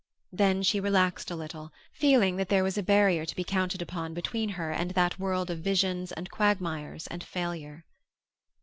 [0.33, 4.15] Then she relaxed a little, feeling that there was a barrier to be counted upon
[4.15, 7.85] between her and that world of visions and quagmires and failure.